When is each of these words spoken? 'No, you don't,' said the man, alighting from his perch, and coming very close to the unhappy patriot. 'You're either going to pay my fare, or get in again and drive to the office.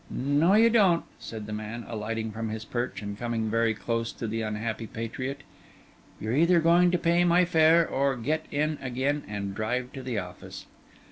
'No, 0.09 0.55
you 0.55 0.71
don't,' 0.71 1.05
said 1.19 1.45
the 1.45 1.53
man, 1.53 1.85
alighting 1.87 2.31
from 2.31 2.49
his 2.49 2.65
perch, 2.65 3.03
and 3.03 3.15
coming 3.19 3.51
very 3.51 3.75
close 3.75 4.11
to 4.13 4.25
the 4.25 4.41
unhappy 4.41 4.87
patriot. 4.87 5.41
'You're 6.19 6.35
either 6.35 6.59
going 6.59 6.89
to 6.89 6.97
pay 6.97 7.23
my 7.23 7.45
fare, 7.45 7.87
or 7.87 8.15
get 8.15 8.47
in 8.49 8.79
again 8.81 9.21
and 9.27 9.53
drive 9.53 9.93
to 9.93 10.01
the 10.01 10.17
office. 10.17 10.65